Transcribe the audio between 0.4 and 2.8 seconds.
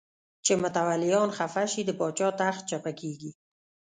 چې متولیان خفه شي د پاچا تخت